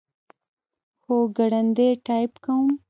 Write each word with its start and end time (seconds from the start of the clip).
هو، 1.05 1.15
ګړندی 1.37 1.89
ټایپ 2.05 2.33
کوم 2.43 2.67